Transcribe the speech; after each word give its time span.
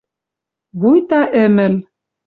Вуйта 0.79 1.21
ӹмӹл 1.43 1.75